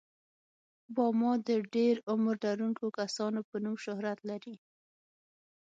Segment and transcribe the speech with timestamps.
[0.95, 4.55] باما د ډېر عمر لرونکو کسانو په نوم شهرت لري.